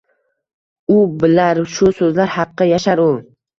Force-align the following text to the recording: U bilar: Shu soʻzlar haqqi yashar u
U 0.95 0.95
bilar: 1.25 1.63
Shu 1.75 1.93
soʻzlar 2.01 2.35
haqqi 2.39 2.71
yashar 2.73 3.07
u 3.07 3.09